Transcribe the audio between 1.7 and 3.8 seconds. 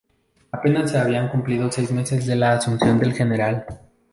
seis meses de la asunción del Gral.